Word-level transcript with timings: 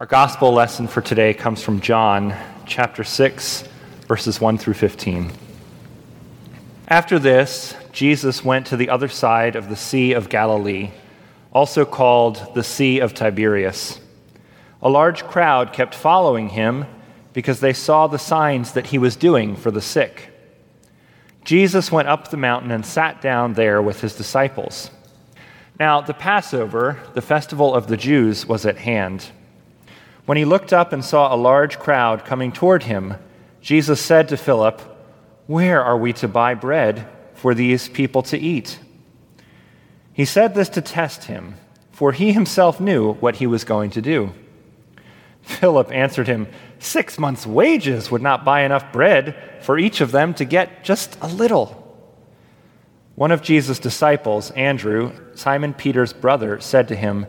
Our 0.00 0.06
gospel 0.06 0.54
lesson 0.54 0.88
for 0.88 1.02
today 1.02 1.34
comes 1.34 1.62
from 1.62 1.82
John 1.82 2.34
chapter 2.64 3.04
6, 3.04 3.64
verses 4.08 4.40
1 4.40 4.56
through 4.56 4.72
15. 4.72 5.30
After 6.88 7.18
this, 7.18 7.76
Jesus 7.92 8.42
went 8.42 8.68
to 8.68 8.78
the 8.78 8.88
other 8.88 9.08
side 9.08 9.56
of 9.56 9.68
the 9.68 9.76
Sea 9.76 10.14
of 10.14 10.30
Galilee, 10.30 10.92
also 11.52 11.84
called 11.84 12.54
the 12.54 12.64
Sea 12.64 13.00
of 13.00 13.12
Tiberias. 13.12 14.00
A 14.80 14.88
large 14.88 15.22
crowd 15.24 15.74
kept 15.74 15.94
following 15.94 16.48
him 16.48 16.86
because 17.34 17.60
they 17.60 17.74
saw 17.74 18.06
the 18.06 18.18
signs 18.18 18.72
that 18.72 18.86
he 18.86 18.96
was 18.96 19.16
doing 19.16 19.54
for 19.54 19.70
the 19.70 19.82
sick. 19.82 20.32
Jesus 21.44 21.92
went 21.92 22.08
up 22.08 22.30
the 22.30 22.38
mountain 22.38 22.70
and 22.70 22.86
sat 22.86 23.20
down 23.20 23.52
there 23.52 23.82
with 23.82 24.00
his 24.00 24.16
disciples. 24.16 24.90
Now, 25.78 26.00
the 26.00 26.14
Passover, 26.14 26.98
the 27.12 27.20
festival 27.20 27.74
of 27.74 27.86
the 27.86 27.98
Jews, 27.98 28.46
was 28.46 28.64
at 28.64 28.78
hand. 28.78 29.26
When 30.30 30.36
he 30.36 30.44
looked 30.44 30.72
up 30.72 30.92
and 30.92 31.04
saw 31.04 31.34
a 31.34 31.36
large 31.36 31.80
crowd 31.80 32.24
coming 32.24 32.52
toward 32.52 32.84
him, 32.84 33.14
Jesus 33.60 34.00
said 34.00 34.28
to 34.28 34.36
Philip, 34.36 34.80
Where 35.48 35.82
are 35.82 35.98
we 35.98 36.12
to 36.12 36.28
buy 36.28 36.54
bread 36.54 37.08
for 37.34 37.52
these 37.52 37.88
people 37.88 38.22
to 38.22 38.38
eat? 38.38 38.78
He 40.12 40.24
said 40.24 40.54
this 40.54 40.68
to 40.68 40.82
test 40.82 41.24
him, 41.24 41.56
for 41.90 42.12
he 42.12 42.30
himself 42.30 42.78
knew 42.78 43.14
what 43.14 43.34
he 43.34 43.48
was 43.48 43.64
going 43.64 43.90
to 43.90 44.00
do. 44.00 44.32
Philip 45.42 45.90
answered 45.90 46.28
him, 46.28 46.46
Six 46.78 47.18
months' 47.18 47.44
wages 47.44 48.12
would 48.12 48.22
not 48.22 48.44
buy 48.44 48.60
enough 48.62 48.92
bread 48.92 49.34
for 49.62 49.80
each 49.80 50.00
of 50.00 50.12
them 50.12 50.32
to 50.34 50.44
get 50.44 50.84
just 50.84 51.18
a 51.20 51.26
little. 51.26 51.76
One 53.16 53.32
of 53.32 53.42
Jesus' 53.42 53.80
disciples, 53.80 54.52
Andrew, 54.52 55.10
Simon 55.34 55.74
Peter's 55.74 56.12
brother, 56.12 56.60
said 56.60 56.86
to 56.86 56.94
him, 56.94 57.26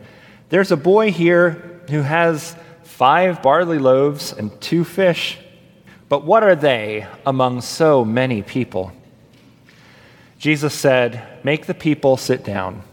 There's 0.49 0.71
a 0.71 0.77
boy 0.77 1.11
here 1.11 1.81
who 1.89 2.03
has 2.03 2.55
five 2.91 3.41
barley 3.41 3.79
loaves 3.79 4.33
and 4.33 4.59
two 4.61 4.83
fish. 4.83 5.39
But 6.09 6.23
what 6.25 6.43
are 6.43 6.55
they 6.55 7.07
among 7.25 7.61
so 7.61 8.03
many 8.03 8.41
people? 8.41 8.91
Jesus 10.37 10.73
said, 10.73 11.39
Make 11.43 11.65
the 11.65 11.73
people 11.73 12.17
sit 12.17 12.43
down. 12.43 12.83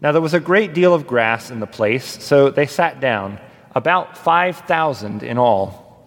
Now 0.00 0.12
there 0.12 0.22
was 0.22 0.34
a 0.34 0.40
great 0.40 0.74
deal 0.74 0.94
of 0.94 1.06
grass 1.06 1.50
in 1.50 1.60
the 1.60 1.66
place, 1.66 2.22
so 2.24 2.50
they 2.50 2.66
sat 2.66 3.00
down, 3.00 3.38
about 3.74 4.16
5,000 4.16 5.22
in 5.22 5.38
all. 5.38 6.06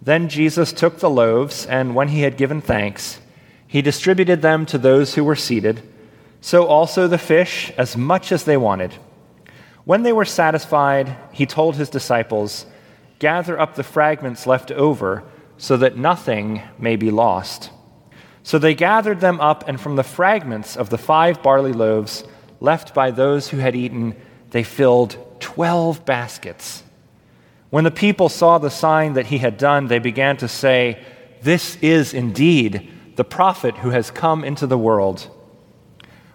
Then 0.00 0.28
Jesus 0.28 0.72
took 0.72 0.98
the 0.98 1.10
loaves, 1.10 1.66
and 1.66 1.94
when 1.94 2.08
he 2.08 2.22
had 2.22 2.36
given 2.36 2.60
thanks, 2.60 3.20
he 3.66 3.82
distributed 3.82 4.40
them 4.40 4.66
to 4.66 4.78
those 4.78 5.14
who 5.14 5.24
were 5.24 5.36
seated, 5.36 5.82
so 6.40 6.66
also 6.66 7.08
the 7.08 7.18
fish, 7.18 7.72
as 7.76 7.96
much 7.96 8.32
as 8.32 8.44
they 8.44 8.56
wanted. 8.56 8.94
When 9.84 10.02
they 10.02 10.12
were 10.12 10.24
satisfied, 10.24 11.16
he 11.32 11.46
told 11.46 11.76
his 11.76 11.90
disciples, 11.90 12.66
Gather 13.18 13.58
up 13.58 13.74
the 13.74 13.82
fragments 13.82 14.46
left 14.46 14.70
over, 14.70 15.24
so 15.56 15.76
that 15.76 15.96
nothing 15.96 16.62
may 16.78 16.96
be 16.96 17.10
lost. 17.10 17.70
So 18.42 18.58
they 18.58 18.74
gathered 18.74 19.20
them 19.20 19.40
up, 19.40 19.68
and 19.68 19.80
from 19.80 19.96
the 19.96 20.02
fragments 20.02 20.76
of 20.76 20.90
the 20.90 20.98
five 20.98 21.42
barley 21.42 21.72
loaves 21.72 22.24
left 22.60 22.94
by 22.94 23.10
those 23.10 23.48
who 23.48 23.58
had 23.58 23.76
eaten, 23.76 24.14
they 24.50 24.62
filled 24.62 25.16
twelve 25.40 26.04
baskets. 26.04 26.82
When 27.70 27.84
the 27.84 27.90
people 27.90 28.28
saw 28.28 28.58
the 28.58 28.70
sign 28.70 29.14
that 29.14 29.26
he 29.26 29.38
had 29.38 29.56
done, 29.56 29.86
they 29.86 29.98
began 29.98 30.36
to 30.38 30.48
say, 30.48 31.02
This 31.42 31.76
is 31.76 32.12
indeed 32.12 32.90
the 33.16 33.24
prophet 33.24 33.78
who 33.78 33.90
has 33.90 34.10
come 34.10 34.44
into 34.44 34.66
the 34.66 34.78
world. 34.78 35.30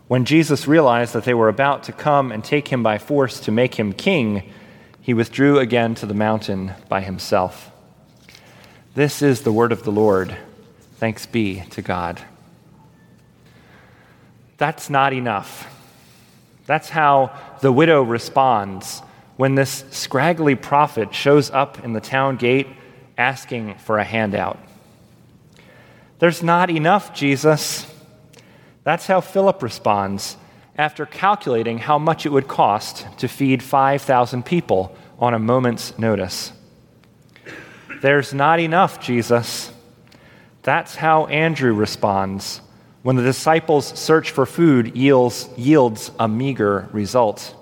When 0.08 0.23
Jesus 0.23 0.67
realized 0.67 1.13
that 1.13 1.25
they 1.25 1.33
were 1.33 1.50
about 1.50 1.83
to 1.83 1.91
come 1.91 2.31
and 2.31 2.44
take 2.44 2.69
him 2.69 2.81
by 2.81 2.97
force 2.97 3.41
to 3.41 3.52
make 3.52 3.75
him 3.75 3.91
king, 3.91 4.49
he 5.02 5.14
withdrew 5.14 5.59
again 5.59 5.95
to 5.95 6.05
the 6.05 6.14
mountain 6.14 6.73
by 6.88 7.02
himself. 7.02 7.72
This 8.95 9.22
is 9.22 9.41
the 9.41 9.52
word 9.52 9.72
of 9.72 9.83
the 9.83 9.91
Lord. 9.91 10.36
Thanks 10.95 11.25
be 11.25 11.61
to 11.72 11.81
God. 11.81 12.22
That's 14.58 14.89
not 14.89 15.14
enough. 15.14 15.73
That's 16.65 16.89
how 16.89 17.37
the 17.61 17.71
widow 17.71 18.02
responds 18.02 19.02
when 19.36 19.55
this 19.55 19.86
scraggly 19.92 20.55
prophet 20.55 21.14
shows 21.14 21.52
up 21.52 21.83
in 21.83 21.93
the 21.93 22.02
town 22.02 22.37
gate 22.37 22.67
asking 23.17 23.76
for 23.76 23.99
a 23.99 24.04
handout. 24.04 24.58
There's 26.20 26.42
not 26.42 26.70
enough, 26.70 27.14
Jesus. 27.14 27.86
That's 28.87 29.08
how 29.08 29.20
Philip 29.20 29.61
responds 29.64 30.37
after 30.77 31.05
calculating 31.05 31.77
how 31.77 31.99
much 31.99 32.25
it 32.25 32.31
would 32.31 32.48
cost 32.48 33.05
to 33.17 33.27
feed 33.27 33.61
5,000 33.61 34.45
people 34.45 34.95
on 35.20 35.33
a 35.33 35.39
moment's 35.39 35.99
notice. 35.99 36.53
There's 38.02 38.33
not 38.33 38.61
enough, 38.61 39.02
Jesus. 39.02 39.73
That's 40.64 40.95
how 40.95 41.25
Andrew 41.25 41.73
responds 41.73 42.61
when 43.03 43.17
the 43.17 43.23
disciples' 43.23 43.87
search 43.99 44.31
for 44.31 44.45
food 44.45 44.95
yields, 44.95 45.49
yields 45.58 46.09
a 46.17 46.30
meager 46.30 46.87
result. 46.93 47.54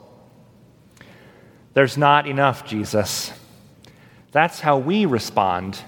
There's 1.73 1.97
not 1.97 2.27
enough, 2.27 2.67
Jesus. 2.67 3.31
That's 4.31 4.59
how 4.59 4.77
we 4.77 5.07
respond 5.07 5.81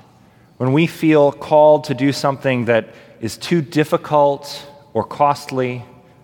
when 0.57 0.73
we 0.73 0.87
feel 0.87 1.31
called 1.31 1.83
to 1.83 1.93
do 1.93 2.11
something 2.11 2.65
that 2.65 2.87
is 3.21 3.37
too 3.37 3.61
difficult 3.61 4.67
or 4.93 5.03
costly 5.03 5.83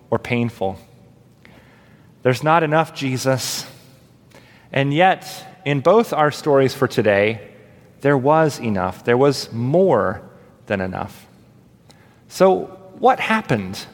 or 0.10 0.20
painful. 0.20 0.78
There's 2.22 2.44
not 2.44 2.64
enough, 2.64 2.94
Jesus. 2.94 3.66
And 4.72 4.94
yet, 4.94 5.62
in 5.66 5.82
both 5.82 6.14
our 6.14 6.32
stories 6.32 6.74
for 6.74 6.88
today, 6.88 7.50
there 8.02 8.18
was 8.18 8.60
enough. 8.60 9.04
There 9.04 9.18
was 9.18 9.52
more 9.52 10.22
than 10.66 10.82
enough. 10.82 11.26
So, 12.28 12.66
what 13.00 13.20
happened? 13.20 13.86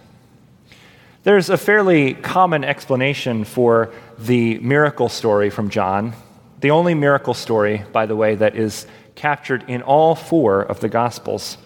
There's 1.24 1.50
a 1.50 1.58
fairly 1.58 2.14
common 2.14 2.64
explanation 2.64 3.44
for 3.44 3.92
the 4.18 4.58
miracle 4.60 5.10
story 5.10 5.50
from 5.50 5.70
John. 5.70 6.14
The 6.62 6.72
only 6.72 6.94
miracle 6.94 7.34
story, 7.34 7.84
by 7.92 8.06
the 8.06 8.16
way, 8.16 8.36
that 8.36 8.56
is 8.56 8.88
captured 9.16 9.66
in 9.68 9.82
all 9.82 10.16
four 10.16 10.62
of 10.62 10.80
the 10.80 10.90
Gospels. 10.90 11.58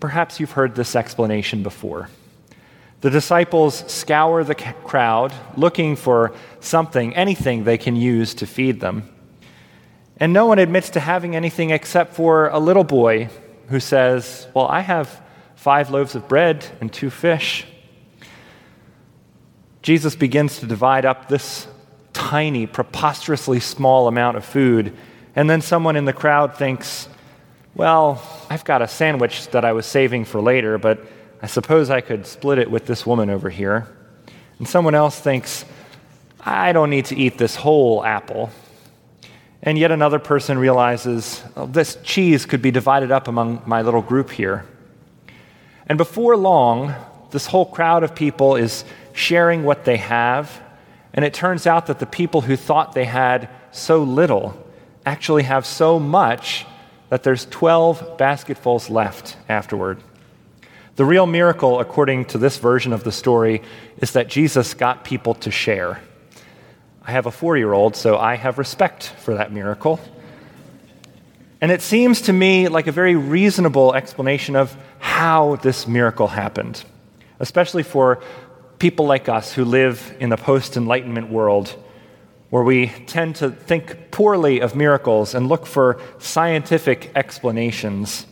Perhaps 0.00 0.40
you've 0.40 0.52
heard 0.52 0.74
this 0.74 0.96
explanation 0.96 1.62
before. 1.62 2.08
The 3.00 3.10
disciples 3.10 3.84
scour 3.92 4.44
the 4.44 4.54
crowd 4.54 5.32
looking 5.56 5.94
for 5.94 6.32
something, 6.60 7.14
anything 7.14 7.64
they 7.64 7.76
can 7.76 7.96
use 7.96 8.34
to 8.34 8.46
feed 8.46 8.80
them. 8.80 9.08
And 10.16 10.32
no 10.32 10.46
one 10.46 10.58
admits 10.58 10.90
to 10.90 11.00
having 11.00 11.36
anything 11.36 11.70
except 11.70 12.14
for 12.14 12.48
a 12.48 12.58
little 12.58 12.84
boy 12.84 13.28
who 13.68 13.80
says, 13.80 14.46
Well, 14.54 14.66
I 14.68 14.80
have 14.80 15.20
five 15.54 15.90
loaves 15.90 16.14
of 16.14 16.28
bread 16.28 16.64
and 16.80 16.92
two 16.92 17.10
fish. 17.10 17.66
Jesus 19.82 20.16
begins 20.16 20.60
to 20.60 20.66
divide 20.66 21.04
up 21.04 21.28
this 21.28 21.66
tiny, 22.14 22.66
preposterously 22.66 23.60
small 23.60 24.08
amount 24.08 24.36
of 24.36 24.44
food, 24.44 24.96
and 25.36 25.50
then 25.50 25.60
someone 25.60 25.96
in 25.96 26.06
the 26.06 26.12
crowd 26.12 26.56
thinks, 26.56 27.08
well, 27.74 28.22
I've 28.48 28.64
got 28.64 28.82
a 28.82 28.88
sandwich 28.88 29.48
that 29.48 29.64
I 29.64 29.72
was 29.72 29.84
saving 29.84 30.26
for 30.26 30.40
later, 30.40 30.78
but 30.78 31.04
I 31.42 31.46
suppose 31.46 31.90
I 31.90 32.00
could 32.00 32.24
split 32.26 32.58
it 32.58 32.70
with 32.70 32.86
this 32.86 33.04
woman 33.04 33.30
over 33.30 33.50
here. 33.50 33.88
And 34.58 34.68
someone 34.68 34.94
else 34.94 35.18
thinks, 35.18 35.64
I 36.40 36.72
don't 36.72 36.90
need 36.90 37.06
to 37.06 37.16
eat 37.16 37.36
this 37.36 37.56
whole 37.56 38.04
apple. 38.04 38.50
And 39.60 39.76
yet 39.76 39.90
another 39.90 40.18
person 40.18 40.58
realizes, 40.58 41.42
oh, 41.56 41.66
this 41.66 41.98
cheese 42.02 42.46
could 42.46 42.62
be 42.62 42.70
divided 42.70 43.10
up 43.10 43.26
among 43.26 43.62
my 43.66 43.82
little 43.82 44.02
group 44.02 44.30
here. 44.30 44.66
And 45.86 45.98
before 45.98 46.36
long, 46.36 46.94
this 47.30 47.46
whole 47.46 47.66
crowd 47.66 48.04
of 48.04 48.14
people 48.14 48.54
is 48.54 48.84
sharing 49.12 49.64
what 49.64 49.84
they 49.84 49.96
have. 49.96 50.62
And 51.12 51.24
it 51.24 51.34
turns 51.34 51.66
out 51.66 51.86
that 51.86 51.98
the 51.98 52.06
people 52.06 52.42
who 52.42 52.56
thought 52.56 52.92
they 52.92 53.04
had 53.04 53.48
so 53.72 54.02
little 54.02 54.56
actually 55.04 55.42
have 55.42 55.66
so 55.66 55.98
much 55.98 56.66
that 57.10 57.22
there's 57.22 57.46
12 57.46 58.16
basketfuls 58.18 58.90
left 58.90 59.36
afterward. 59.48 59.98
The 60.96 61.04
real 61.04 61.26
miracle, 61.26 61.80
according 61.80 62.26
to 62.26 62.38
this 62.38 62.58
version 62.58 62.92
of 62.92 63.04
the 63.04 63.12
story, 63.12 63.62
is 63.98 64.12
that 64.12 64.28
Jesus 64.28 64.74
got 64.74 65.04
people 65.04 65.34
to 65.34 65.50
share. 65.50 66.00
I 67.02 67.10
have 67.10 67.26
a 67.26 67.30
four 67.30 67.56
year 67.56 67.72
old, 67.72 67.96
so 67.96 68.16
I 68.16 68.36
have 68.36 68.58
respect 68.58 69.04
for 69.04 69.34
that 69.34 69.52
miracle. 69.52 70.00
And 71.60 71.72
it 71.72 71.82
seems 71.82 72.22
to 72.22 72.32
me 72.32 72.68
like 72.68 72.86
a 72.86 72.92
very 72.92 73.16
reasonable 73.16 73.94
explanation 73.94 74.54
of 74.54 74.76
how 74.98 75.56
this 75.56 75.86
miracle 75.88 76.28
happened, 76.28 76.82
especially 77.40 77.82
for 77.82 78.22
people 78.78 79.06
like 79.06 79.28
us 79.28 79.52
who 79.52 79.64
live 79.64 80.14
in 80.20 80.30
the 80.30 80.36
post 80.36 80.76
Enlightenment 80.76 81.30
world 81.30 81.74
where 82.54 82.62
we 82.62 82.86
tend 83.08 83.34
to 83.34 83.50
think 83.50 84.12
poorly 84.12 84.60
of 84.60 84.76
miracles 84.76 85.34
and 85.34 85.48
look 85.48 85.66
for 85.66 86.00
scientific 86.20 87.10
explanations. 87.16 88.28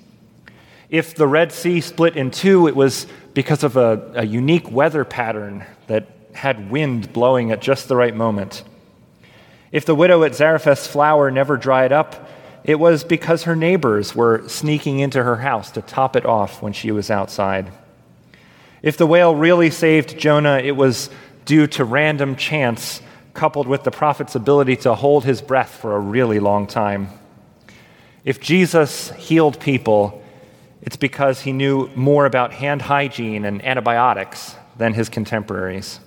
If 0.90 1.16
the 1.16 1.26
Red 1.26 1.50
Sea 1.50 1.80
split 1.80 2.16
in 2.16 2.30
two, 2.30 2.68
it 2.68 2.76
was 2.76 3.08
because 3.34 3.64
of 3.64 3.76
a, 3.76 4.12
a, 4.14 4.24
unique 4.24 4.70
weather 4.70 5.04
pattern 5.04 5.66
that 5.88 6.06
had 6.34 6.70
wind 6.70 7.12
blowing 7.12 7.50
at 7.50 7.60
just 7.60 7.88
the 7.88 7.96
right 7.96 8.14
moment. 8.14 8.62
If 9.72 9.86
the 9.86 9.94
widow 9.96 10.22
at 10.22 10.36
Zarephath's 10.36 10.86
flour 10.86 11.32
never 11.32 11.56
dried 11.56 11.90
up, 11.90 12.28
it 12.62 12.78
was 12.78 13.02
because 13.02 13.42
her 13.42 13.56
neighbors 13.56 14.14
were 14.14 14.48
sneaking 14.48 15.00
into 15.00 15.20
her 15.20 15.38
house 15.38 15.72
to 15.72 15.82
top 15.82 16.14
it 16.14 16.24
off 16.24 16.62
when 16.62 16.72
she 16.72 16.92
was 16.92 17.10
outside. 17.10 17.72
If 18.82 18.96
the 18.98 19.06
whale 19.08 19.34
really 19.34 19.70
saved 19.70 20.16
Jonah, 20.16 20.60
it 20.62 20.76
was 20.76 21.10
due 21.44 21.66
to 21.66 21.84
random 21.84 22.36
chance 22.36 23.02
coupled 23.34 23.66
with 23.66 23.84
the 23.84 23.90
prophet's 23.90 24.34
ability 24.34 24.76
to 24.76 24.94
hold 24.94 25.24
his 25.24 25.40
breath 25.40 25.70
for 25.70 25.96
a 25.96 26.00
really 26.00 26.38
long 26.38 26.66
time. 26.66 27.08
If 28.24 28.40
Jesus 28.40 29.10
healed 29.12 29.58
people, 29.58 30.22
it's 30.82 30.96
because 30.96 31.40
he 31.40 31.52
knew 31.52 31.88
more 31.94 32.26
about 32.26 32.52
hand 32.52 32.82
hygiene 32.82 33.44
and 33.44 33.64
antibiotics 33.64 34.54
than 34.76 34.94
his 34.94 35.08
contemporaries. 35.08 36.00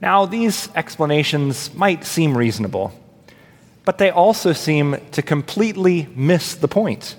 Now, 0.00 0.26
these 0.26 0.68
explanations 0.74 1.72
might 1.74 2.04
seem 2.04 2.36
reasonable, 2.36 2.92
but 3.84 3.98
they 3.98 4.10
also 4.10 4.52
seem 4.52 4.96
to 5.12 5.22
completely 5.22 6.08
miss 6.14 6.54
the 6.54 6.68
point. 6.68 7.16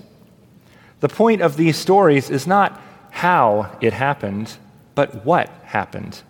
The 1.00 1.08
point 1.08 1.42
of 1.42 1.56
these 1.56 1.76
stories 1.76 2.30
is 2.30 2.46
not 2.46 2.80
how 3.10 3.76
it 3.80 3.92
happened, 3.92 4.56
but 4.94 5.24
what 5.24 5.48
happened. 5.64 6.22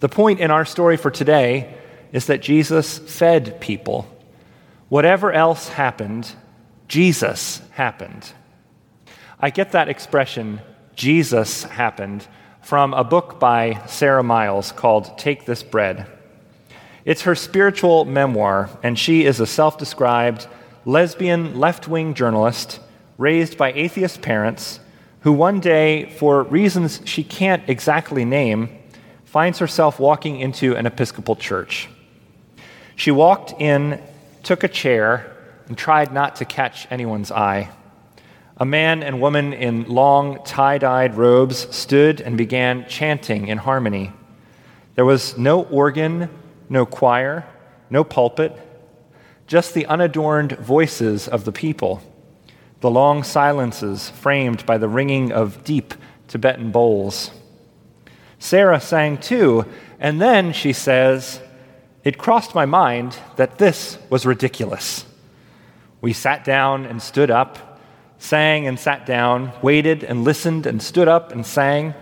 The 0.00 0.08
point 0.08 0.40
in 0.40 0.50
our 0.50 0.66
story 0.66 0.96
for 0.96 1.10
today 1.10 1.74
is 2.12 2.26
that 2.26 2.42
Jesus 2.42 2.98
fed 2.98 3.60
people. 3.60 4.06
Whatever 4.88 5.32
else 5.32 5.68
happened, 5.68 6.30
Jesus 6.86 7.62
happened. 7.70 8.32
I 9.40 9.50
get 9.50 9.72
that 9.72 9.88
expression, 9.88 10.60
Jesus 10.94 11.64
happened, 11.64 12.26
from 12.62 12.92
a 12.94 13.04
book 13.04 13.40
by 13.40 13.82
Sara 13.86 14.22
Miles 14.22 14.72
called 14.72 15.16
Take 15.18 15.46
This 15.46 15.62
Bread. 15.62 16.06
It's 17.04 17.22
her 17.22 17.34
spiritual 17.34 18.04
memoir, 18.04 18.68
and 18.82 18.98
she 18.98 19.24
is 19.24 19.40
a 19.40 19.46
self 19.46 19.78
described 19.78 20.46
lesbian 20.84 21.58
left 21.58 21.88
wing 21.88 22.14
journalist 22.14 22.80
raised 23.16 23.56
by 23.56 23.72
atheist 23.72 24.20
parents 24.20 24.80
who 25.20 25.32
one 25.32 25.58
day, 25.58 26.10
for 26.10 26.42
reasons 26.44 27.00
she 27.04 27.24
can't 27.24 27.68
exactly 27.68 28.24
name, 28.24 28.68
finds 29.36 29.58
herself 29.58 30.00
walking 30.00 30.40
into 30.40 30.74
an 30.76 30.86
Episcopal 30.86 31.36
church. 31.36 31.90
She 32.94 33.10
walked 33.10 33.52
in, 33.60 34.02
took 34.42 34.64
a 34.64 34.68
chair, 34.82 35.30
and 35.68 35.76
tried 35.76 36.10
not 36.10 36.36
to 36.36 36.46
catch 36.46 36.90
anyone's 36.90 37.30
eye. 37.30 37.68
A 38.56 38.64
man 38.64 39.02
and 39.02 39.20
woman 39.20 39.52
in 39.52 39.90
long, 39.90 40.42
tie 40.46 40.78
dyed 40.78 41.16
robes 41.18 41.68
stood 41.76 42.22
and 42.22 42.38
began 42.38 42.88
chanting 42.88 43.48
in 43.48 43.58
harmony. 43.58 44.10
There 44.94 45.04
was 45.04 45.36
no 45.36 45.64
organ, 45.64 46.30
no 46.70 46.86
choir, 46.86 47.44
no 47.90 48.04
pulpit, 48.04 48.58
just 49.46 49.74
the 49.74 49.84
unadorned 49.84 50.52
voices 50.52 51.28
of 51.28 51.44
the 51.44 51.52
people, 51.52 52.00
the 52.80 52.90
long 52.90 53.22
silences 53.22 54.08
framed 54.08 54.64
by 54.64 54.78
the 54.78 54.88
ringing 54.88 55.30
of 55.30 55.62
deep 55.62 55.92
Tibetan 56.26 56.72
bowls. 56.72 57.30
Sara 58.38 58.80
sang 58.80 59.18
too, 59.18 59.64
and 59.98 60.20
then 60.20 60.52
she 60.52 60.72
says, 60.72 61.40
It 62.04 62.18
crossed 62.18 62.54
my 62.54 62.66
mind 62.66 63.18
that 63.36 63.58
this 63.58 63.98
was 64.10 64.26
ridiculous. 64.26 65.04
We 66.00 66.12
sat 66.12 66.44
down 66.44 66.84
and 66.84 67.00
stood 67.02 67.30
up 67.30 67.66
sang 68.18 68.66
and 68.66 68.78
sat 68.78 69.06
down, 69.06 69.52
waited 69.62 70.02
and 70.02 70.24
listened 70.24 70.66
and 70.66 70.82
stood 70.82 71.08
up 71.08 71.32
and 71.32 71.44
sang, 71.44 71.94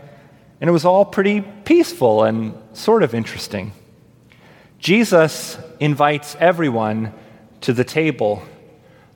and 0.60 0.68
it 0.68 0.72
was 0.72 0.84
all 0.84 1.04
pretty 1.04 1.40
peaceful 1.40 2.24
and 2.24 2.54
sort 2.72 3.02
of 3.02 3.14
interesting. 3.14 3.72
Jesus 4.78 5.58
invites 5.80 6.36
everyone 6.38 7.12
to 7.62 7.72
the 7.72 7.84
table, 7.84 8.42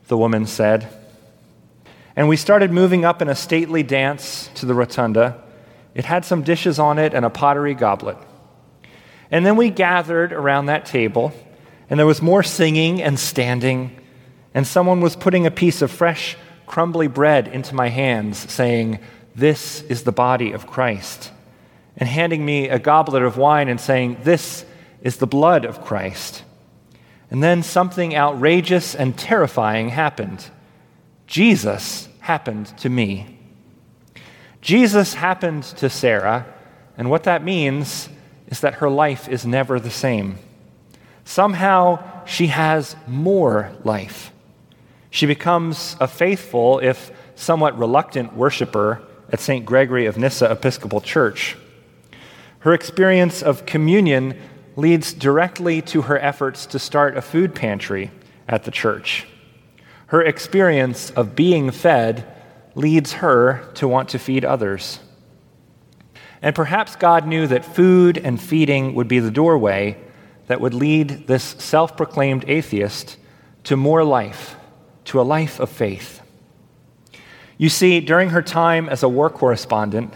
the 0.08 0.16
woman 0.16 0.46
said. 0.46 0.88
And 2.16 2.28
we 2.28 2.36
started 2.36 2.72
moving 2.72 3.04
up 3.04 3.22
in 3.22 3.28
a 3.28 3.34
stately 3.34 3.82
dance 3.82 4.50
to 4.56 4.66
the 4.66 4.74
rotunda. 4.74 5.42
It 5.94 6.04
had 6.04 6.24
some 6.24 6.42
dishes 6.42 6.78
on 6.78 6.98
it 6.98 7.14
and 7.14 7.24
a 7.24 7.30
pottery 7.30 7.74
goblet. 7.74 8.18
And 9.30 9.44
then 9.44 9.56
we 9.56 9.70
gathered 9.70 10.32
around 10.32 10.66
that 10.66 10.86
table, 10.86 11.32
and 11.90 11.98
there 11.98 12.06
was 12.06 12.22
more 12.22 12.42
singing 12.42 13.02
and 13.02 13.18
standing, 13.18 13.98
and 14.54 14.66
someone 14.66 15.00
was 15.00 15.16
putting 15.16 15.46
a 15.46 15.50
piece 15.50 15.82
of 15.82 15.90
fresh 15.90 16.36
crumbly 16.66 17.08
bread 17.08 17.48
into 17.48 17.74
my 17.74 17.88
hands, 17.88 18.50
saying, 18.50 19.00
This 19.34 19.82
is 19.82 20.04
the 20.04 20.12
body 20.12 20.52
of 20.52 20.66
Christ, 20.66 21.30
and 21.96 22.08
handing 22.08 22.44
me 22.44 22.68
a 22.68 22.78
goblet 22.78 23.22
of 23.22 23.36
wine 23.36 23.68
and 23.68 23.80
saying, 23.80 24.18
This 24.22 24.64
is 25.02 25.16
the 25.16 25.26
blood 25.26 25.64
of 25.64 25.84
Christ. 25.84 26.44
And 27.30 27.42
then 27.42 27.62
something 27.62 28.16
outrageous 28.16 28.94
and 28.94 29.16
terrifying 29.18 29.90
happened. 29.90 30.48
Jesus 31.26 32.08
happened 32.20 32.66
to 32.78 32.88
me. 32.88 33.37
Jesus 34.60 35.14
happened 35.14 35.62
to 35.62 35.88
Sara, 35.88 36.46
and 36.96 37.10
what 37.10 37.24
that 37.24 37.44
means 37.44 38.08
is 38.48 38.60
that 38.60 38.74
her 38.74 38.90
life 38.90 39.28
is 39.28 39.46
never 39.46 39.78
the 39.78 39.90
same. 39.90 40.38
Somehow 41.24 42.24
she 42.24 42.48
has 42.48 42.96
more 43.06 43.72
life. 43.84 44.32
She 45.10 45.26
becomes 45.26 45.96
a 46.00 46.08
faithful, 46.08 46.78
if 46.80 47.10
somewhat 47.34 47.78
reluctant, 47.78 48.34
worshiper 48.34 49.02
at 49.30 49.40
St. 49.40 49.64
Gregory 49.64 50.06
of 50.06 50.18
Nyssa 50.18 50.50
Episcopal 50.50 51.00
Church. 51.00 51.56
Her 52.60 52.72
experience 52.72 53.42
of 53.42 53.66
communion 53.66 54.38
leads 54.76 55.12
directly 55.12 55.82
to 55.82 56.02
her 56.02 56.18
efforts 56.18 56.66
to 56.66 56.78
start 56.78 57.16
a 57.16 57.22
food 57.22 57.54
pantry 57.54 58.10
at 58.48 58.64
the 58.64 58.70
church. 58.70 59.26
Her 60.06 60.22
experience 60.22 61.10
of 61.10 61.36
being 61.36 61.70
fed 61.70 62.26
leads 62.78 63.14
her 63.14 63.68
to 63.74 63.88
want 63.88 64.10
to 64.10 64.18
feed 64.18 64.44
others. 64.44 65.00
And 66.40 66.54
perhaps 66.54 66.94
God 66.96 67.26
knew 67.26 67.48
that 67.48 67.64
food 67.64 68.16
and 68.16 68.40
feeding 68.40 68.94
would 68.94 69.08
be 69.08 69.18
the 69.18 69.30
doorway 69.30 69.98
that 70.46 70.60
would 70.60 70.74
lead 70.74 71.26
this 71.26 71.42
self 71.42 71.96
proclaimed 71.96 72.44
atheist 72.46 73.16
to 73.64 73.76
more 73.76 74.04
life 74.04 74.54
to 75.06 75.20
a 75.20 75.22
life 75.22 75.58
of 75.58 75.70
faith. 75.70 76.20
You 77.56 77.68
see, 77.68 78.00
during 78.00 78.30
her 78.30 78.42
time 78.42 78.88
as 78.88 79.02
a 79.02 79.08
war 79.08 79.30
correspondent, 79.30 80.14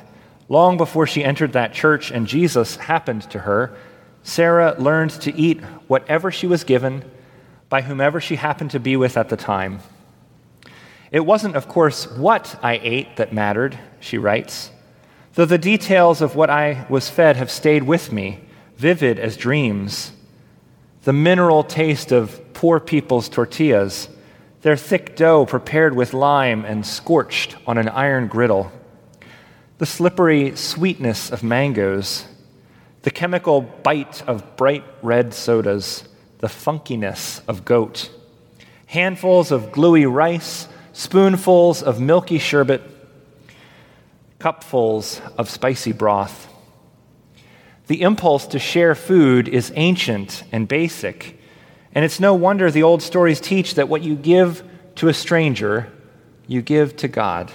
long 0.48 0.76
before 0.76 1.06
she 1.06 1.24
entered 1.24 1.54
that 1.54 1.72
church 1.72 2.10
and 2.10 2.26
Jesus 2.26 2.76
happened 2.76 3.22
to 3.30 3.40
her, 3.40 3.74
Sara 4.22 4.76
learned 4.78 5.10
to 5.22 5.34
eat 5.34 5.60
whatever 5.88 6.30
she 6.30 6.46
was 6.46 6.62
given 6.62 7.04
by 7.68 7.82
whomever 7.82 8.20
she 8.20 8.36
happened 8.36 8.70
to 8.72 8.78
be 8.78 8.96
with 8.96 9.16
at 9.16 9.28
the 9.28 9.36
time. 9.36 9.80
It 11.12 11.24
wasn't, 11.24 11.54
of 11.54 11.68
course, 11.68 12.10
what 12.10 12.58
I 12.62 12.80
ate 12.82 13.16
that 13.16 13.32
mattered, 13.32 13.78
she 14.00 14.18
writes, 14.18 14.70
though 15.34 15.44
the 15.44 15.58
details 15.58 16.20
of 16.20 16.34
what 16.34 16.50
I 16.50 16.86
was 16.88 17.08
fed 17.08 17.36
have 17.36 17.50
stayed 17.50 17.84
with 17.84 18.10
me, 18.10 18.40
vivid 18.76 19.20
as 19.20 19.36
dreams. 19.36 20.12
The 21.04 21.12
mineral 21.12 21.62
taste 21.62 22.10
of 22.10 22.40
poor 22.54 22.80
people's 22.80 23.28
tortillas 23.28 24.08
their 24.62 24.76
thick 24.76 25.16
dough 25.16 25.44
prepared 25.44 25.94
with 25.94 26.14
lime 26.14 26.64
and 26.64 26.86
scorched 26.86 27.56
on 27.66 27.78
an 27.78 27.88
iron 27.88 28.28
griddle, 28.28 28.70
the 29.78 29.86
slippery 29.86 30.54
sweetness 30.54 31.30
of 31.30 31.42
mangoes, 31.42 32.24
the 33.02 33.10
chemical 33.10 33.60
bite 33.60 34.22
of 34.28 34.56
bright 34.56 34.84
red 35.02 35.34
sodas, 35.34 36.04
the 36.38 36.46
funkiness 36.46 37.42
of 37.48 37.64
goat, 37.64 38.10
handfuls 38.86 39.50
of 39.50 39.72
gluey 39.72 40.06
rice, 40.06 40.68
spoonfuls 40.92 41.82
of 41.82 42.00
milky 42.00 42.38
sherbet, 42.38 42.82
cupfuls 44.38 45.20
of 45.36 45.48
spicy 45.48 45.92
broth. 45.92 46.48
The 47.86 48.02
impulse 48.02 48.46
to 48.48 48.58
share 48.58 48.94
food 48.94 49.48
is 49.48 49.72
ancient 49.74 50.44
and 50.52 50.66
basic 50.68 51.38
and 51.94 52.04
it's 52.04 52.20
no 52.20 52.34
wonder 52.34 52.70
the 52.70 52.82
old 52.82 53.02
stories 53.02 53.40
teach 53.40 53.74
that 53.74 53.88
what 53.88 54.02
you 54.02 54.16
give 54.16 54.64
to 54.96 55.08
a 55.08 55.14
stranger, 55.14 55.92
you 56.46 56.62
give 56.62 56.96
to 56.96 57.08
God. 57.08 57.52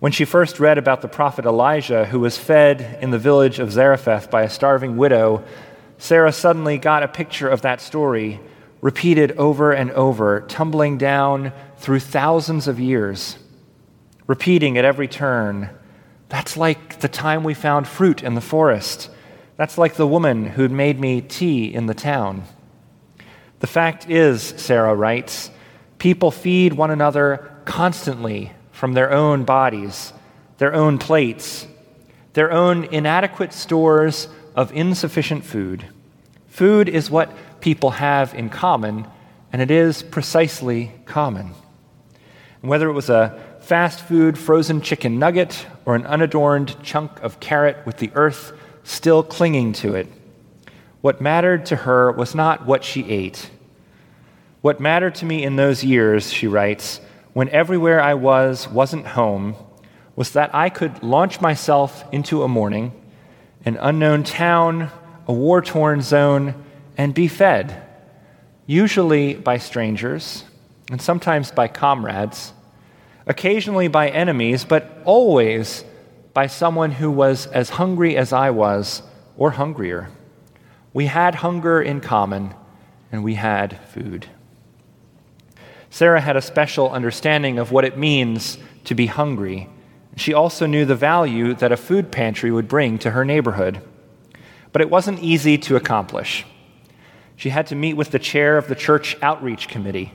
When 0.00 0.12
she 0.12 0.24
first 0.24 0.58
read 0.58 0.78
about 0.78 1.02
the 1.02 1.08
prophet 1.08 1.44
Elijah, 1.44 2.06
who 2.06 2.20
was 2.20 2.38
fed 2.38 2.98
in 3.00 3.10
the 3.10 3.18
village 3.18 3.58
of 3.58 3.70
Zarephath 3.70 4.30
by 4.30 4.42
a 4.42 4.50
starving 4.50 4.96
widow, 4.96 5.44
Sara 5.98 6.32
suddenly 6.32 6.78
got 6.78 7.02
a 7.02 7.08
picture 7.08 7.48
of 7.48 7.62
that 7.62 7.80
story, 7.80 8.40
repeated 8.80 9.32
over 9.32 9.72
and 9.72 9.90
over, 9.92 10.40
tumbling 10.48 10.96
down 10.98 11.52
through 11.80 12.00
thousands 12.00 12.68
of 12.68 12.78
years, 12.78 13.38
repeating 14.26 14.76
at 14.76 14.84
every 14.84 15.08
turn. 15.08 15.70
That's 16.28 16.56
like 16.56 17.00
the 17.00 17.08
time 17.08 17.42
we 17.42 17.54
found 17.54 17.88
fruit 17.88 18.22
in 18.22 18.34
the 18.34 18.42
forest. 18.42 19.10
That's 19.56 19.78
like 19.78 19.94
the 19.94 20.06
woman 20.06 20.44
who'd 20.46 20.70
made 20.70 21.00
me 21.00 21.22
tea 21.22 21.72
in 21.72 21.86
the 21.86 21.94
town. 21.94 22.44
The 23.60 23.66
fact 23.66 24.10
is, 24.10 24.42
Sara 24.42 24.94
writes, 24.94 25.50
people 25.98 26.30
feed 26.30 26.74
one 26.74 26.90
another 26.90 27.50
constantly 27.64 28.52
from 28.72 28.92
their 28.92 29.10
own 29.10 29.44
bodies, 29.44 30.12
their 30.58 30.74
own 30.74 30.98
plates, 30.98 31.66
their 32.34 32.52
own 32.52 32.84
inadequate 32.84 33.54
stores 33.54 34.28
of 34.54 34.70
insufficient 34.72 35.44
food. 35.44 35.86
Food 36.48 36.90
is 36.90 37.10
what 37.10 37.60
people 37.62 37.92
have 37.92 38.34
in 38.34 38.50
common, 38.50 39.06
and 39.50 39.62
it 39.62 39.70
is 39.70 40.02
precisely 40.02 40.92
common. 41.06 41.54
And 42.62 42.70
whether 42.70 42.88
it 42.88 42.92
was 42.92 43.10
a 43.10 43.38
fast 43.60 44.00
food 44.00 44.38
frozen 44.38 44.80
chicken 44.80 45.18
nugget 45.18 45.66
or 45.84 45.94
an 45.94 46.06
unadorned 46.06 46.82
chunk 46.82 47.20
of 47.22 47.40
carrot 47.40 47.84
with 47.86 47.98
the 47.98 48.10
earth 48.14 48.52
still 48.82 49.22
clinging 49.22 49.72
to 49.74 49.94
it, 49.94 50.08
what 51.00 51.20
mattered 51.20 51.66
to 51.66 51.76
her 51.76 52.12
was 52.12 52.34
not 52.34 52.66
what 52.66 52.84
she 52.84 53.08
ate. 53.08 53.50
What 54.60 54.80
mattered 54.80 55.14
to 55.16 55.24
me 55.24 55.42
in 55.42 55.56
those 55.56 55.82
years, 55.82 56.30
she 56.30 56.46
writes, 56.46 57.00
when 57.32 57.48
everywhere 57.48 58.00
I 58.00 58.14
was 58.14 58.68
wasn't 58.68 59.06
home, 59.06 59.54
was 60.16 60.32
that 60.32 60.54
I 60.54 60.68
could 60.68 61.02
launch 61.02 61.40
myself 61.40 62.04
into 62.12 62.42
a 62.42 62.48
morning, 62.48 62.92
an 63.64 63.78
unknown 63.80 64.24
town, 64.24 64.90
a 65.26 65.32
war 65.32 65.62
torn 65.62 66.02
zone, 66.02 66.54
and 66.98 67.14
be 67.14 67.28
fed, 67.28 67.82
usually 68.66 69.34
by 69.34 69.56
strangers, 69.56 70.44
and 70.90 71.00
sometimes 71.00 71.52
by 71.52 71.68
comrades, 71.68 72.52
occasionally 73.26 73.88
by 73.88 74.08
enemies, 74.08 74.64
but 74.64 75.00
always 75.04 75.84
by 76.34 76.46
someone 76.46 76.90
who 76.90 77.10
was 77.10 77.46
as 77.46 77.70
hungry 77.70 78.16
as 78.16 78.32
I 78.32 78.50
was 78.50 79.02
or 79.36 79.52
hungrier. 79.52 80.10
We 80.92 81.06
had 81.06 81.36
hunger 81.36 81.80
in 81.80 82.00
common, 82.00 82.54
and 83.12 83.22
we 83.22 83.34
had 83.34 83.78
food. 83.86 84.26
Sara 85.90 86.20
had 86.20 86.36
a 86.36 86.42
special 86.42 86.90
understanding 86.90 87.58
of 87.58 87.72
what 87.72 87.84
it 87.84 87.96
means 87.96 88.58
to 88.84 88.94
be 88.94 89.06
hungry. 89.06 89.68
She 90.16 90.34
also 90.34 90.66
knew 90.66 90.84
the 90.84 90.96
value 90.96 91.54
that 91.54 91.72
a 91.72 91.76
food 91.76 92.10
pantry 92.10 92.50
would 92.50 92.68
bring 92.68 92.98
to 92.98 93.10
her 93.10 93.24
neighborhood. 93.24 93.80
But 94.72 94.82
it 94.82 94.90
wasn't 94.90 95.20
easy 95.20 95.58
to 95.58 95.76
accomplish. 95.76 96.44
She 97.36 97.50
had 97.50 97.66
to 97.68 97.74
meet 97.74 97.94
with 97.94 98.10
the 98.10 98.18
chair 98.18 98.56
of 98.56 98.68
the 98.68 98.74
church 98.74 99.16
outreach 99.22 99.68
committee, 99.68 100.12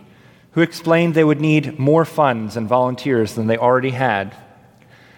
who 0.56 0.62
explained 0.62 1.14
they 1.14 1.24
would 1.24 1.42
need 1.42 1.78
more 1.78 2.06
funds 2.06 2.56
and 2.56 2.66
volunteers 2.66 3.36
than 3.36 3.48
they 3.48 3.58
already 3.58 3.90
had. 3.90 4.34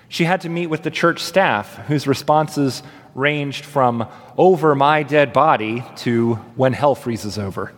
She 0.10 0.24
had 0.24 0.42
to 0.42 0.50
meet 0.50 0.66
with 0.66 0.82
the 0.82 0.90
church 0.90 1.22
staff, 1.24 1.76
whose 1.88 2.08
responses 2.08 2.82
ranged 3.14 3.64
from 3.64 4.08
over 4.36 4.74
my 4.74 5.04
dead 5.04 5.34
body 5.34 5.84
to 5.98 6.36
when 6.56 6.74
hell 6.74 6.96
freezes 6.96 7.38
over. 7.38 7.72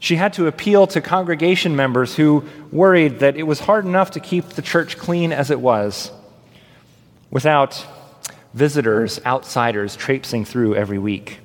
She 0.00 0.16
had 0.16 0.32
to 0.32 0.48
appeal 0.48 0.88
to 0.88 1.00
congregation 1.00 1.76
members 1.76 2.16
who 2.16 2.44
worried 2.72 3.20
that 3.20 3.36
it 3.36 3.44
was 3.44 3.60
hard 3.60 3.84
enough 3.84 4.10
to 4.12 4.20
keep 4.20 4.50
the 4.50 4.62
church 4.62 4.98
clean 4.98 5.32
as 5.32 5.52
it 5.52 5.60
was 5.60 6.10
without 7.30 7.86
visitors, 8.52 9.20
outsiders 9.24 9.94
traipsing 9.94 10.44
through 10.44 10.74
every 10.74 10.98
week. 10.98 11.38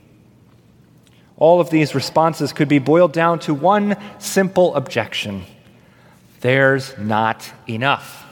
All 1.39 1.60
of 1.60 1.69
these 1.69 1.96
responses 1.96 2.53
could 2.53 2.67
be 2.67 2.79
boiled 2.79 3.13
down 3.13 3.39
to 3.39 3.53
one 3.53 3.96
simple 4.19 4.75
objection 4.75 5.46
there's 6.41 6.98
not 6.98 7.51
enough. 7.67 8.25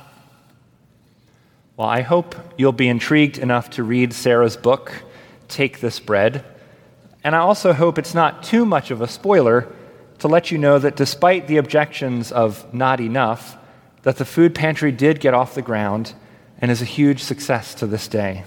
Well, 1.75 1.89
I 1.89 2.01
hope 2.01 2.35
you'll 2.57 2.71
be 2.71 2.87
intrigued 2.87 3.37
enough 3.37 3.71
to 3.71 3.83
read 3.83 4.13
Sara's 4.13 4.55
book, 4.55 5.03
Take 5.47 5.79
This 5.79 5.99
Bread. 5.99 6.43
And 7.23 7.35
I 7.35 7.39
also 7.39 7.73
hope 7.73 7.99
it's 7.99 8.13
not 8.13 8.43
too 8.43 8.65
much 8.65 8.91
of 8.91 9.01
a 9.01 9.07
spoiler 9.07 9.67
to 10.19 10.27
let 10.27 10.51
you 10.51 10.57
know 10.57 10.79
that 10.79 10.95
despite 10.95 11.47
the 11.47 11.57
objections 11.57 12.31
of 12.31 12.73
not 12.73 12.99
enough, 12.99 13.57
that 14.03 14.15
the 14.15 14.25
food 14.25 14.55
pantry 14.55 14.91
did 14.91 15.19
get 15.19 15.33
off 15.33 15.53
the 15.53 15.61
ground 15.61 16.13
and 16.59 16.71
is 16.71 16.81
a 16.81 16.85
huge 16.85 17.21
success 17.21 17.75
to 17.75 17.85
this 17.85 18.07
day. 18.07 18.45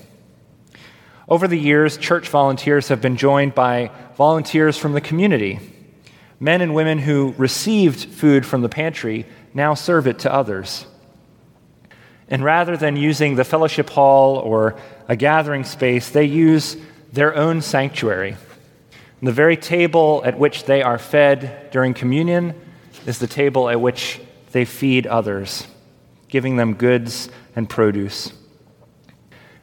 Over 1.31 1.47
the 1.47 1.57
years, 1.57 1.97
church 1.97 2.29
volunteers 2.29 2.89
have 2.89 3.01
been 3.01 3.17
joined 3.17 3.55
by 3.55 3.93
volunteers 4.17 4.77
from 4.77 4.95
the 4.95 5.01
community. 5.01 5.61
Men 6.41 6.61
and 6.61 6.75
women 6.75 6.99
who 6.99 7.37
received 7.39 8.07
food 8.07 8.45
from 8.45 8.63
the 8.63 8.69
pantry 8.69 9.27
now 9.55 9.75
serve 9.75 10.09
it 10.09 10.19
to 10.21 10.35
others. 10.35 10.87
And 12.27 12.43
rather 12.43 12.77
than 12.77 12.97
using 12.97 13.37
the 13.37 13.45
fellowship 13.45 13.91
hall 13.91 14.39
or 14.39 14.77
a 15.07 15.15
gathering 15.15 15.63
space, 15.63 16.11
they 16.11 16.25
use 16.25 16.77
their 17.13 17.37
own 17.37 17.63
sanctuary. 17.63 18.37
And 19.21 19.29
the 19.29 19.33
very 19.33 19.57
table 19.57 20.23
at 20.25 20.37
which 20.37 20.65
they 20.65 20.83
are 20.83 20.99
fed 20.99 21.71
during 21.71 21.95
communion 21.95 22.55
is 23.07 23.21
the 23.21 23.29
table 23.29 23.69
at 23.69 23.81
which 23.81 24.21
they 24.51 24.65
feed 24.65 25.07
others, 25.07 25.65
giving 26.27 26.57
them 26.57 26.75
goods 26.75 27.29
and 27.55 27.71
produce. 27.71 28.33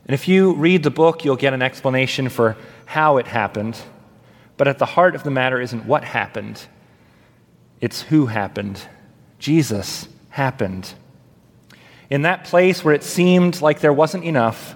And 0.08 0.14
if 0.14 0.28
you 0.28 0.54
read 0.54 0.84
the 0.84 0.90
book, 0.90 1.26
you'll 1.26 1.36
get 1.36 1.54
an 1.54 1.62
explanation 1.62 2.30
for 2.30 2.56
how 2.86 3.18
it 3.18 3.28
happened. 3.28 3.78
But 4.56 4.68
at 4.68 4.80
the 4.80 4.86
heart 4.86 5.16
of 5.16 5.24
the 5.24 5.32
matter 5.32 5.60
isn't 5.60 5.86
what 5.86 6.04
happened, 6.04 6.66
it's 7.82 8.02
who 8.02 8.26
happened. 8.26 8.82
Jesus 9.40 10.08
happened. 10.30 10.92
In 12.10 12.24
that 12.24 12.46
place 12.46 12.84
where 12.84 12.96
it 12.96 13.04
seemed 13.04 13.62
like 13.62 13.82
there 13.82 13.94
wasn't 13.94 14.24
enough, 14.24 14.76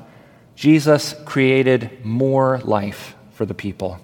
Jesus 0.56 1.16
created 1.26 2.06
more 2.06 2.60
life 2.60 3.16
for 3.32 3.46
the 3.46 3.56
people. 3.56 4.00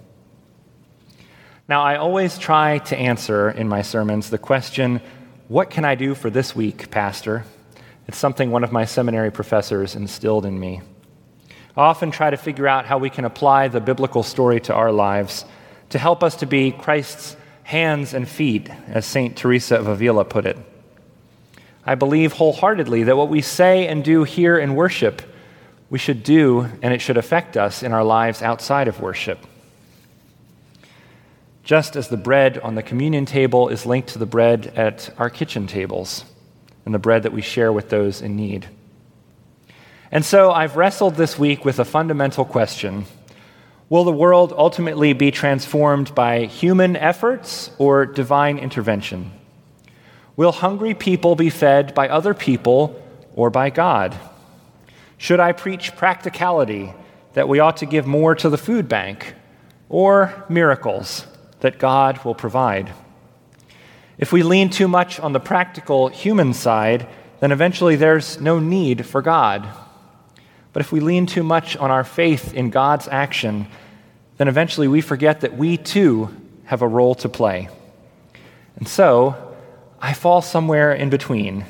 Now, 1.70 1.84
I 1.84 1.98
always 1.98 2.38
try 2.38 2.80
to 2.80 2.98
answer 2.98 3.52
in 3.52 3.68
my 3.68 3.82
sermons 3.82 4.30
the 4.30 4.38
question, 4.38 5.02
What 5.50 5.70
can 5.70 5.84
I 5.84 5.96
do 5.96 6.16
for 6.16 6.30
this 6.30 6.56
week, 6.56 6.90
Pastor? 6.90 7.44
It's 8.08 8.18
something 8.18 8.50
one 8.50 8.64
of 8.64 8.72
my 8.72 8.86
seminary 8.86 9.32
professors 9.32 9.96
instilled 9.96 10.46
in 10.46 10.58
me. 10.60 10.82
Often 11.78 12.10
try 12.10 12.32
to 12.32 12.38
figure 12.38 12.68
out 12.68 12.88
how 12.88 12.98
we 12.98 13.12
can 13.12 13.24
apply 13.24 13.68
the 13.68 13.80
biblical 13.80 14.24
story 14.24 14.60
to 14.62 14.74
our 14.74 14.92
lives 14.92 15.46
to 15.90 16.00
help 16.00 16.24
us 16.24 16.38
to 16.38 16.48
be 16.48 16.72
Christ's 16.72 17.38
hands 17.62 18.16
and 18.16 18.28
feet, 18.28 18.70
as 18.88 19.06
St. 19.06 19.38
Teresa 19.38 19.76
of 19.76 19.88
Avila 19.88 20.26
put 20.26 20.46
it. 20.46 20.58
I 21.86 21.96
believe 21.96 22.34
wholeheartedly 22.34 23.04
that 23.04 23.16
what 23.16 23.30
we 23.30 23.42
say 23.42 23.88
and 23.88 24.04
do 24.04 24.24
here 24.24 24.58
in 24.58 24.76
worship, 24.76 25.22
we 25.90 26.00
should 26.00 26.24
do 26.24 26.68
and 26.82 26.94
it 26.94 27.00
should 27.00 27.18
affect 27.18 27.56
us 27.56 27.84
in 27.84 27.94
our 27.94 28.04
lives 28.04 28.42
outside 28.42 28.88
of 28.88 29.00
worship. 29.00 29.40
Just 31.64 31.96
as 31.96 32.08
the 32.08 32.18
bread 32.18 32.58
on 32.58 32.76
the 32.76 32.84
communion 32.84 33.26
table 33.26 33.70
is 33.70 33.86
linked 33.86 34.10
to 34.10 34.20
the 34.20 34.26
bread 34.26 34.68
at 34.76 35.14
our 35.20 35.30
kitchen 35.30 35.68
tables 35.68 36.26
and 36.86 36.94
the 36.94 37.00
bread 37.00 37.24
that 37.24 37.34
we 37.34 37.42
share 37.42 37.72
with 37.72 37.90
those 37.90 38.22
in 38.22 38.36
need. 38.36 38.68
And 40.12 40.24
so 40.24 40.52
I've 40.52 40.78
wrestled 40.78 41.16
this 41.16 41.38
week 41.38 41.66
with 41.66 41.80
a 41.80 41.86
fundamental 41.86 42.46
question 42.46 43.06
Will 43.90 44.04
the 44.04 44.12
world 44.12 44.54
ultimately 44.56 45.14
be 45.14 45.32
transformed 45.32 46.14
by 46.14 46.46
human 46.46 46.98
efforts 46.98 47.72
or 47.78 48.06
divine 48.06 48.58
intervention? 48.58 49.32
Will 50.36 50.52
hungry 50.52 50.94
people 50.94 51.36
be 51.36 51.50
fed 51.50 51.96
by 51.96 52.10
other 52.10 52.34
people 52.34 53.02
or 53.34 53.50
by 53.50 53.70
God? 53.70 54.16
Should 55.18 55.40
I 55.40 55.54
preach 55.54 55.96
practicality 55.96 56.94
that 57.34 57.48
we 57.48 57.60
ought 57.60 57.78
to 57.78 57.86
give 57.86 58.06
more 58.06 58.36
to 58.36 58.50
the 58.50 58.58
food 58.58 58.90
bank 58.90 59.34
or 59.90 60.46
miracles 60.50 61.26
that 61.62 61.80
God 61.80 62.24
will 62.26 62.36
provide? 62.36 62.92
If 64.18 64.32
we 64.32 64.44
lean 64.44 64.70
too 64.70 64.88
much 64.88 65.20
on 65.20 65.34
the 65.34 65.40
practical 65.40 66.10
human 66.10 66.54
side, 66.54 67.08
then 67.40 67.52
eventually 67.52 67.96
there's 67.96 68.40
no 68.42 68.60
need 68.60 69.06
for 69.06 69.22
God. 69.22 69.68
But 70.78 70.86
if 70.86 70.92
we 70.92 71.00
lean 71.00 71.26
too 71.26 71.42
much 71.42 71.76
on 71.76 71.90
our 71.90 72.04
faith 72.04 72.54
in 72.54 72.70
God's 72.70 73.08
action, 73.08 73.66
then 74.38 74.48
eventually 74.48 74.88
we 74.88 75.02
forget 75.02 75.42
that 75.42 75.58
we 75.58 75.76
too 75.76 76.30
have 76.66 76.84
a 76.84 76.88
role 76.88 77.16
to 77.16 77.28
play. 77.28 77.70
And 78.76 78.88
so, 78.88 79.56
I 80.00 80.14
fall 80.14 80.44
somewhere 80.44 80.94
in 80.94 81.10
between. 81.10 81.66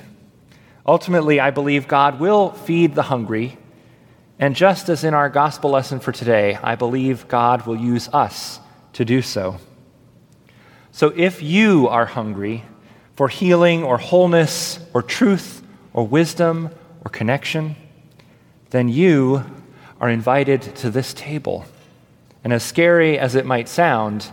Ultimately, 0.86 1.40
I 1.40 1.52
believe 1.52 1.88
God 1.88 2.20
will 2.20 2.52
feed 2.52 2.96
the 2.96 3.04
hungry. 3.04 3.58
And 4.40 4.58
just 4.58 4.90
as 4.90 5.06
in 5.06 5.14
our 5.14 5.30
gospel 5.30 5.70
lesson 5.70 6.02
for 6.02 6.12
today, 6.12 6.60
I 6.62 6.76
believe 6.76 7.30
God 7.30 7.66
will 7.66 7.78
use 7.78 8.10
us 8.10 8.60
to 8.92 9.06
do 9.06 9.22
so. 9.22 9.56
So 10.92 11.14
if 11.16 11.42
you 11.42 11.88
are 11.88 12.08
hungry 12.08 12.66
for 13.16 13.30
healing 13.30 13.86
or 13.86 14.00
wholeness 14.00 14.80
or 14.94 15.02
truth 15.02 15.66
or 15.94 16.06
wisdom 16.06 16.72
or 17.06 17.10
connection, 17.10 17.78
then 18.70 18.90
you 18.90 19.44
are 20.00 20.10
invited 20.10 20.62
to 20.78 20.90
this 20.90 21.14
table. 21.14 21.66
And 22.44 22.54
as 22.54 22.64
scary 22.64 23.18
as 23.18 23.36
it 23.36 23.46
might 23.46 23.68
sound, 23.68 24.32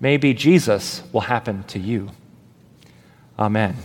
maybe 0.00 0.34
Jesus 0.34 1.02
will 1.12 1.22
happen 1.22 1.64
to 1.64 1.78
you. 1.78 2.10
Amen. 3.38 3.76